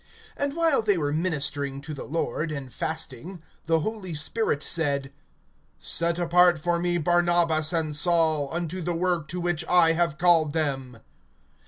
(2)And 0.35 0.55
while 0.55 0.81
they 0.81 0.97
were 0.97 1.13
ministering 1.13 1.79
to 1.81 1.93
the 1.93 2.05
Lord, 2.05 2.51
and 2.51 2.73
fasting, 2.73 3.39
the 3.65 3.81
Holy 3.81 4.15
Spirit 4.15 4.63
said: 4.63 5.13
Set 5.77 6.17
apart 6.17 6.57
for 6.57 6.79
me 6.79 6.97
Barnabas 6.97 7.71
and 7.71 7.95
Saul, 7.95 8.49
unto 8.51 8.81
the 8.81 8.95
work 8.95 9.27
to 9.27 9.39
which 9.39 9.63
I 9.69 9.91
have 9.93 10.17
called 10.17 10.53
them. 10.53 10.97